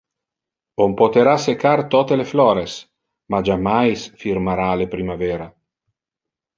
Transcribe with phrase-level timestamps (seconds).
[0.85, 2.79] On potera secar tote le flores,
[3.35, 5.53] ma jammais firmara le primavera.